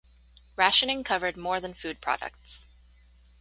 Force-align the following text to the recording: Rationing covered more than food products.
Rationing 0.55 1.03
covered 1.03 1.37
more 1.37 1.59
than 1.59 1.75
food 1.75 2.01
products. 2.01 2.69